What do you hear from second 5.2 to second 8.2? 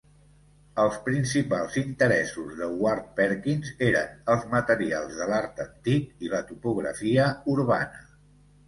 de l'art antic i la topografia urbana.